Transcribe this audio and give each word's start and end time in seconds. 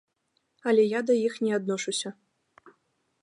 Але 0.71 0.85
я 0.85 0.99
да 1.09 1.13
іх 1.27 1.37
не 1.47 1.51
адношуся. 1.59 2.09